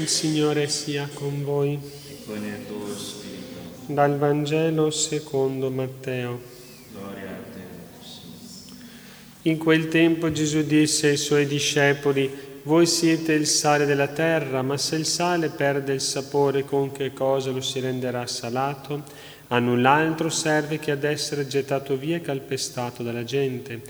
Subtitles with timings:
[0.00, 1.78] Il Signore sia con voi.
[2.08, 3.92] e con il tuo spirito.
[3.92, 6.40] Dal Vangelo secondo Matteo.
[6.90, 7.60] Gloria a te,
[8.00, 8.82] Signore.
[9.42, 12.30] In quel tempo Gesù disse ai suoi discepoli,
[12.62, 17.12] voi siete il sale della terra, ma se il sale perde il sapore, con che
[17.12, 19.02] cosa lo si renderà salato?
[19.48, 23.82] A null'altro serve che ad essere gettato via e calpestato dalla gente.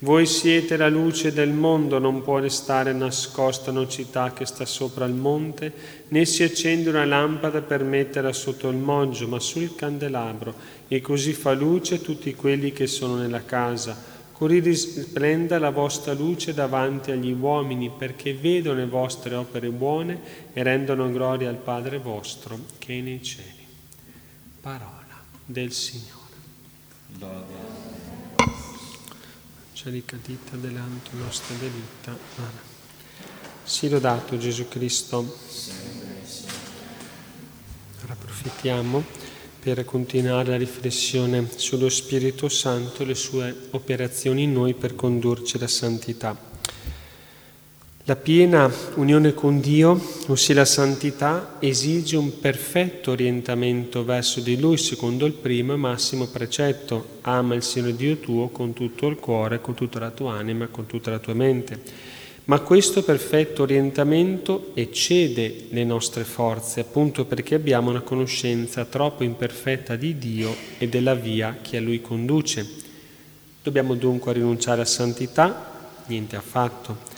[0.00, 5.04] Voi siete la luce del mondo, non può restare nascosta una città che sta sopra
[5.06, 5.72] il monte,
[6.08, 10.54] né si accende una lampada per metterla sotto il moggio, ma sul candelabro,
[10.86, 14.16] e così fa luce a tutti quelli che sono nella casa.
[14.30, 20.20] Così risplenda la vostra luce davanti agli uomini, perché vedono le vostre opere buone
[20.52, 23.66] e rendono gloria al Padre vostro che è nei cieli.
[24.60, 26.36] Parola del Signore.
[27.18, 27.67] Gloria
[29.80, 32.10] C'è ricadita delante nostra delitta.
[32.10, 32.50] Amen.
[33.62, 35.18] Sì, lodato Gesù Cristo.
[38.02, 39.04] Ora approfittiamo
[39.60, 45.58] per continuare la riflessione sullo Spirito Santo e le sue operazioni in noi per condurci
[45.58, 46.47] alla santità.
[48.08, 54.78] La piena unione con Dio, ossia la santità, esige un perfetto orientamento verso di Lui
[54.78, 57.18] secondo il primo e massimo precetto.
[57.20, 60.86] Ama il Signore Dio tuo con tutto il cuore, con tutta la tua anima, con
[60.86, 61.82] tutta la tua mente.
[62.44, 69.96] Ma questo perfetto orientamento eccede le nostre forze, appunto perché abbiamo una conoscenza troppo imperfetta
[69.96, 72.66] di Dio e della via che a Lui conduce.
[73.62, 76.00] Dobbiamo dunque rinunciare a santità?
[76.06, 77.16] Niente affatto.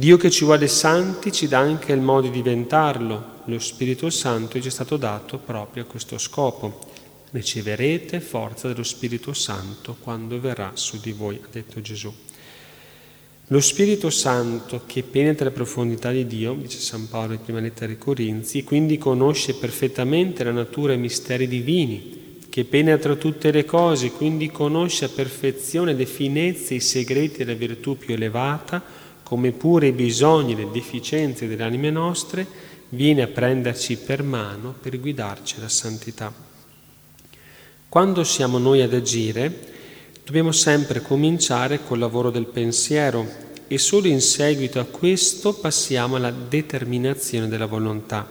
[0.00, 3.42] Dio che ci vuole santi ci dà anche il modo di diventarlo.
[3.44, 6.78] Lo Spirito Santo ci è stato dato proprio a questo scopo.
[7.32, 12.10] Riceverete forza dello Spirito Santo quando verrà su di voi, ha detto Gesù.
[13.48, 17.92] Lo Spirito Santo che penetra le profondità di Dio, dice San Paolo in prima lettera
[17.92, 23.66] ai Corinzi, quindi conosce perfettamente la natura e i misteri divini, che penetra tutte le
[23.66, 29.52] cose, quindi conosce a perfezione le finezze e i segreti della virtù più elevata, come
[29.52, 32.44] pure i bisogni e le deficienze delle anime nostre,
[32.88, 36.34] viene a prenderci per mano per guidarci alla santità.
[37.88, 39.68] Quando siamo noi ad agire,
[40.24, 43.24] dobbiamo sempre cominciare col lavoro del pensiero
[43.68, 48.28] e solo in seguito a questo passiamo alla determinazione della volontà.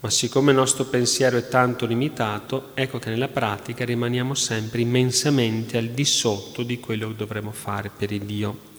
[0.00, 5.78] Ma siccome il nostro pensiero è tanto limitato, ecco che nella pratica rimaniamo sempre immensamente
[5.78, 8.76] al di sotto di quello che dovremmo fare per il Dio.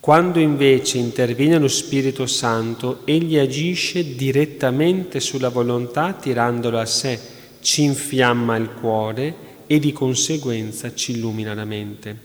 [0.00, 7.20] Quando invece interviene lo Spirito Santo, egli agisce direttamente sulla volontà tirandolo a sé,
[7.60, 12.22] ci infiamma il cuore e di conseguenza ci illumina la mente.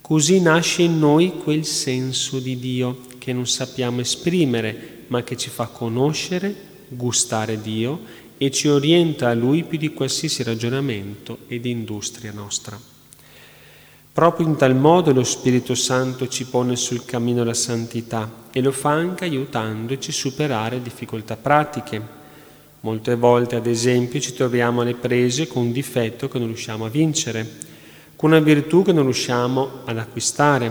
[0.00, 5.50] Così nasce in noi quel senso di Dio che non sappiamo esprimere, ma che ci
[5.50, 6.54] fa conoscere,
[6.86, 8.02] gustare Dio
[8.38, 12.99] e ci orienta a Lui più di qualsiasi ragionamento ed industria nostra.
[14.20, 18.70] Proprio in tal modo lo Spirito Santo ci pone sul cammino alla santità e lo
[18.70, 22.02] fa anche aiutandoci a superare difficoltà pratiche.
[22.80, 26.90] Molte volte, ad esempio, ci troviamo alle prese con un difetto che non riusciamo a
[26.90, 27.48] vincere,
[28.14, 30.70] con una virtù che non riusciamo ad acquistare,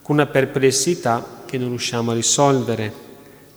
[0.00, 2.92] con una perplessità che non riusciamo a risolvere,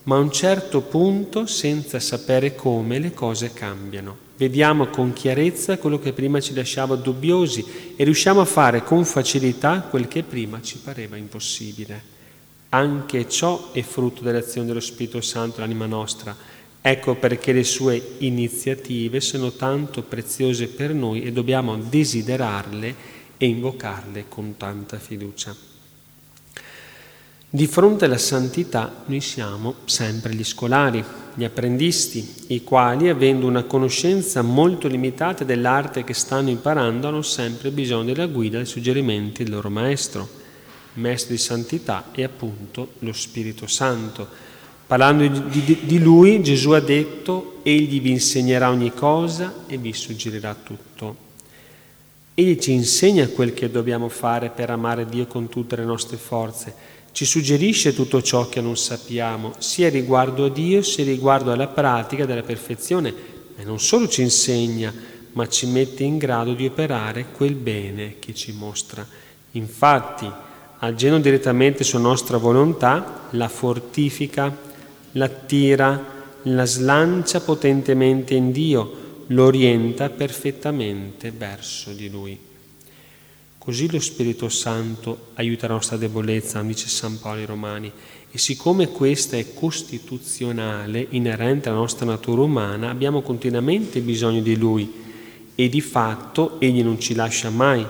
[0.06, 4.30] ma a un certo punto, senza sapere come, le cose cambiano.
[4.42, 9.82] Vediamo con chiarezza quello che prima ci lasciava dubbiosi e riusciamo a fare con facilità
[9.82, 12.02] quel che prima ci pareva impossibile.
[12.70, 16.36] Anche ciò è frutto dell'azione dello Spirito Santo nell'anima nostra.
[16.82, 22.96] Ecco perché le sue iniziative sono tanto preziose per noi e dobbiamo desiderarle
[23.38, 25.56] e invocarle con tanta fiducia.
[27.48, 33.64] Di fronte alla santità noi siamo sempre gli scolari, gli apprendisti, i quali, avendo una
[33.64, 39.44] conoscenza molto limitata dell'arte che stanno imparando, hanno sempre bisogno della guida e dei suggerimenti
[39.44, 40.28] del loro maestro.
[40.94, 44.28] Maestro di santità è appunto lo Spirito Santo.
[44.86, 49.94] Parlando di, di, di lui, Gesù ha detto, egli vi insegnerà ogni cosa e vi
[49.94, 51.30] suggerirà tutto.
[52.34, 57.00] Egli ci insegna quel che dobbiamo fare per amare Dio con tutte le nostre forze
[57.12, 62.26] ci suggerisce tutto ciò che non sappiamo, sia riguardo a Dio sia riguardo alla pratica
[62.26, 63.14] della perfezione,
[63.58, 64.94] e non solo ci insegna,
[65.34, 69.06] ma ci mette in grado di operare quel bene che ci mostra.
[69.52, 70.30] Infatti,
[70.80, 74.56] agendo direttamente sulla nostra volontà, la fortifica,
[75.14, 82.51] l'attira, la slancia potentemente in Dio, lo orienta perfettamente verso di Lui.
[83.64, 87.92] Così lo Spirito Santo aiuta la nostra debolezza, dice San Paolo ai Romani,
[88.32, 94.92] E siccome questa è costituzionale, inerente alla nostra natura umana, abbiamo continuamente bisogno di Lui
[95.54, 97.86] e di fatto Egli non ci lascia mai.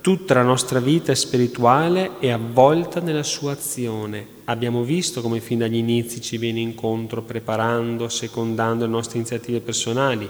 [0.00, 4.26] Tutta la nostra vita spirituale è avvolta nella sua azione.
[4.44, 10.26] Abbiamo visto come fin dagli inizi ci viene incontro preparando, secondando le nostre iniziative personali,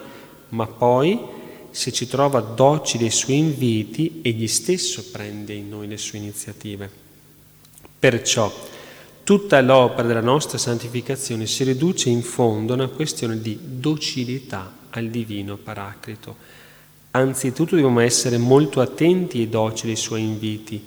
[0.48, 1.40] ma poi
[1.72, 6.88] se ci trova docili ai suoi inviti, egli stesso prende in noi le sue iniziative.
[7.98, 8.52] Perciò
[9.24, 15.08] tutta l'opera della nostra santificazione si riduce in fondo a una questione di docilità al
[15.08, 16.36] divino Paraclito.
[17.12, 20.84] Anzitutto dobbiamo essere molto attenti e docili ai suoi inviti.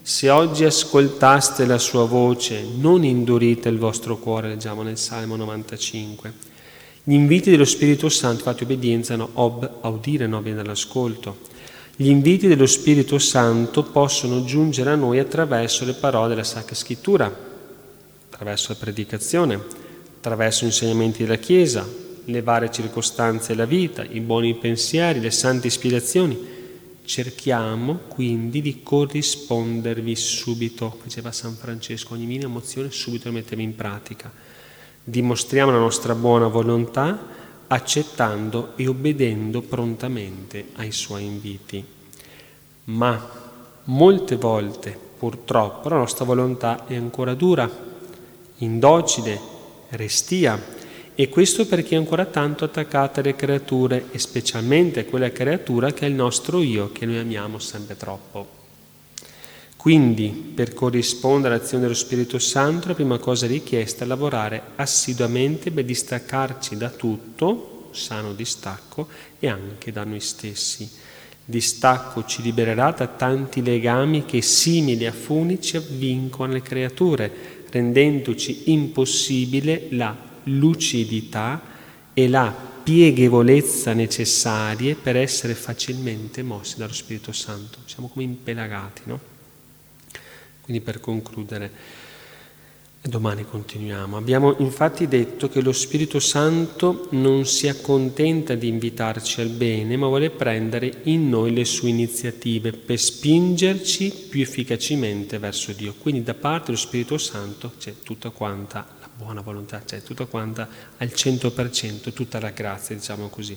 [0.00, 6.47] Se oggi ascoltaste la sua voce, non indurite il vostro cuore, leggiamo nel Salmo 95
[7.08, 11.38] gli inviti dello Spirito Santo, fatti obbedienza, no, ob, audire, no, viene dall'ascolto.
[11.96, 17.34] Gli inviti dello Spirito Santo possono giungere a noi attraverso le parole della Sacra Scrittura,
[18.26, 19.58] attraverso la predicazione,
[20.18, 21.88] attraverso gli insegnamenti della Chiesa,
[22.26, 26.38] le varie circostanze della vita, i buoni pensieri, le sante ispirazioni.
[27.06, 33.74] Cerchiamo quindi di corrispondervi subito, faceva San Francesco, ogni minima emozione subito la mettevi in
[33.74, 34.30] pratica
[35.08, 41.84] dimostriamo la nostra buona volontà accettando e obbedendo prontamente ai suoi inviti.
[42.84, 43.28] Ma
[43.84, 47.70] molte volte, purtroppo, la nostra volontà è ancora dura,
[48.58, 49.40] indocile,
[49.90, 50.76] restia,
[51.14, 56.06] e questo perché è ancora tanto attaccata alle creature e specialmente a quella creatura che
[56.06, 58.57] è il nostro io, che noi amiamo sempre troppo.
[59.78, 65.84] Quindi, per corrispondere all'azione dello Spirito Santo, la prima cosa richiesta è lavorare assiduamente per
[65.84, 69.06] distaccarci da tutto, sano distacco,
[69.38, 70.90] e anche da noi stessi.
[71.44, 77.32] Distacco ci libererà da tanti legami che simili a funi ci avvincono le creature,
[77.70, 81.62] rendendoci impossibile la lucidità
[82.12, 82.52] e la
[82.82, 87.78] pieghevolezza necessarie per essere facilmente mossi dallo Spirito Santo.
[87.84, 89.36] Siamo come impelagati, no?
[90.68, 91.70] Quindi per concludere,
[93.00, 94.18] domani continuiamo.
[94.18, 100.08] Abbiamo infatti detto che lo Spirito Santo non si accontenta di invitarci al bene, ma
[100.08, 105.94] vuole prendere in noi le sue iniziative per spingerci più efficacemente verso Dio.
[105.98, 110.68] Quindi da parte dello Spirito Santo c'è tutta quanta la buona volontà, c'è tutta quanta
[110.98, 113.56] al 100%, tutta la grazia, diciamo così.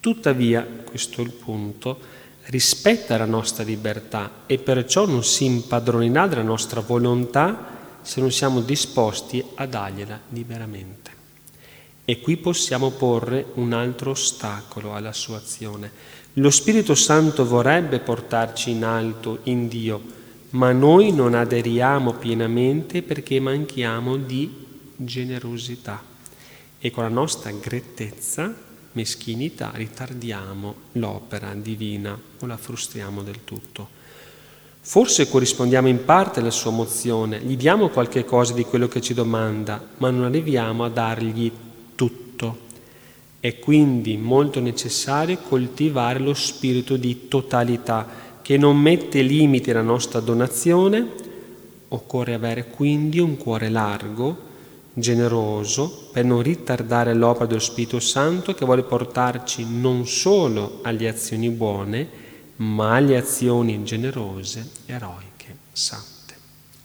[0.00, 6.42] Tuttavia, questo è il punto, rispetta la nostra libertà e perciò non si impadronirà della
[6.42, 11.12] nostra volontà se non siamo disposti a dargliela liberamente.
[12.04, 15.90] E qui possiamo porre un altro ostacolo alla sua azione.
[16.34, 20.02] Lo Spirito Santo vorrebbe portarci in alto in Dio,
[20.50, 24.52] ma noi non aderiamo pienamente perché manchiamo di
[24.96, 26.02] generosità
[26.78, 28.54] e con la nostra grettezza
[28.94, 34.02] meschinità ritardiamo l'opera divina o la frustriamo del tutto.
[34.80, 39.14] Forse corrispondiamo in parte alla sua mozione, gli diamo qualche cosa di quello che ci
[39.14, 41.50] domanda, ma non arriviamo a dargli
[41.94, 42.58] tutto.
[43.40, 48.06] È quindi molto necessario coltivare lo spirito di totalità
[48.42, 51.06] che non mette limiti alla nostra donazione.
[51.88, 54.36] Occorre avere quindi un cuore largo,
[54.94, 61.50] generoso per non ritardare l'opera dello Spirito Santo che vuole portarci non solo alle azioni
[61.50, 62.08] buone,
[62.56, 66.34] ma alle azioni generose, eroiche, sante.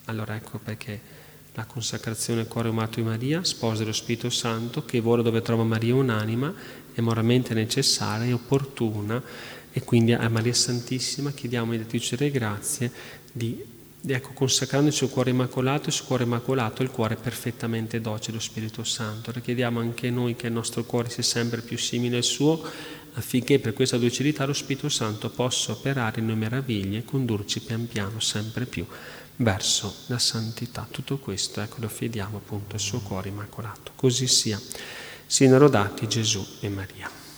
[0.05, 1.17] Allora ecco perché
[1.53, 5.63] la consacrazione al cuore umato di Maria, sposa dello Spirito Santo, che vola dove trova
[5.63, 6.53] Maria un'anima,
[6.93, 9.21] è moralmente necessaria e opportuna
[9.71, 12.91] e quindi a Maria Santissima chiediamo, mediatrice delle grazie,
[13.31, 13.63] di
[14.01, 18.83] Ecco, consacrandoci il cuore immacolato, il suo cuore immacolato il cuore perfettamente docile allo Spirito
[18.85, 19.29] Santo.
[19.29, 22.63] Ora chiediamo anche noi che il nostro cuore sia sempre più simile al suo,
[23.13, 27.87] affinché per questa docilità lo Spirito Santo possa operare in noi meraviglie e condurci pian
[27.87, 28.85] piano sempre più
[29.35, 30.87] verso la santità.
[30.89, 33.91] Tutto questo, ecco, lo affidiamo appunto al suo cuore immacolato.
[33.95, 34.59] Così sia.
[35.25, 37.28] Siano lodati Gesù e Maria.